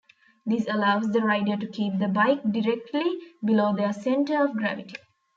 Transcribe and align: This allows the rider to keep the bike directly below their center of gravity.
This 0.47 0.65
allows 0.67 1.11
the 1.11 1.19
rider 1.21 1.55
to 1.57 1.67
keep 1.67 1.99
the 1.99 2.07
bike 2.07 2.41
directly 2.51 3.19
below 3.45 3.75
their 3.75 3.93
center 3.93 4.43
of 4.43 4.57
gravity. 4.57 4.95